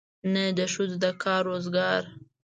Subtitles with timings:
[0.33, 2.01] نه د ښځو د کار روزګار.